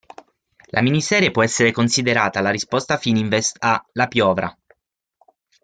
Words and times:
La 0.71 0.81
miniserie 0.81 1.29
può 1.29 1.43
essere 1.43 1.71
considerata 1.71 2.41
la 2.41 2.49
risposta 2.49 2.97
Fininvest 2.97 3.57
a 3.59 3.85
"La 3.91 4.07
piovra". 4.07 4.51